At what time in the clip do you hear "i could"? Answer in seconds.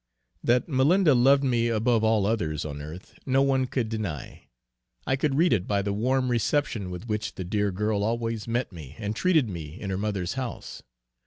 5.05-5.35